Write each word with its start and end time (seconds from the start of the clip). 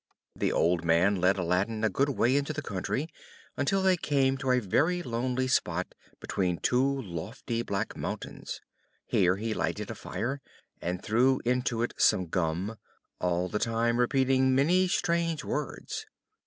The 0.35 0.51
old 0.51 0.83
man 0.83 1.17
led 1.21 1.37
Aladdin 1.37 1.83
a 1.83 1.89
good 1.91 2.09
way 2.09 2.35
into 2.35 2.53
the 2.53 2.63
country, 2.63 3.07
until 3.55 3.83
they 3.83 3.95
came 3.95 4.35
to 4.39 4.49
a 4.49 4.57
very 4.59 5.03
lonely 5.03 5.47
spot 5.47 5.93
between 6.19 6.57
two 6.57 7.03
lofty 7.03 7.61
black 7.61 7.95
mountains. 7.95 8.61
Here 9.05 9.35
he 9.35 9.53
lighted 9.53 9.91
a 9.91 9.95
fire, 9.95 10.41
and 10.81 11.03
threw 11.03 11.39
into 11.45 11.83
it 11.83 11.93
some 11.97 12.25
gum, 12.29 12.77
all 13.19 13.47
the 13.47 13.59
time 13.59 13.99
repeating 13.99 14.55
many 14.55 14.87
strange 14.87 15.43
words. 15.43 16.07